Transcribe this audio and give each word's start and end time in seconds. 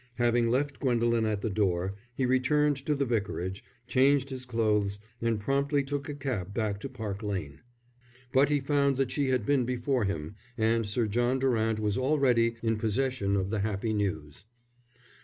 Having 0.15 0.49
left 0.49 0.79
Gwendolen 0.79 1.27
at 1.27 1.41
the 1.41 1.49
door, 1.51 1.93
he 2.15 2.25
returned 2.25 2.75
to 2.87 2.95
the 2.95 3.05
Vicarage, 3.05 3.63
changed 3.85 4.31
his 4.31 4.45
clothes, 4.45 4.97
and 5.21 5.39
promptly 5.39 5.83
took 5.83 6.09
a 6.09 6.15
cab 6.15 6.55
back 6.55 6.79
to 6.79 6.89
Park 6.89 7.21
Lane. 7.21 7.59
But 8.33 8.49
he 8.49 8.59
found 8.61 8.97
that 8.97 9.11
she 9.11 9.27
had 9.29 9.45
been 9.45 9.63
before 9.63 10.05
him, 10.05 10.33
and 10.57 10.87
Sir 10.87 11.05
John 11.05 11.37
Durant 11.37 11.79
was 11.79 11.99
already 11.99 12.55
in 12.63 12.77
possession 12.79 13.35
of 13.35 13.51
the 13.51 13.59
happy 13.59 13.93
news. 13.93 14.45